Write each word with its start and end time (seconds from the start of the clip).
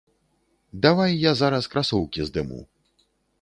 Давай 0.85 1.11
я 1.29 1.33
зараз 1.41 1.67
красоўкі 1.75 2.27
здыму. 2.31 2.59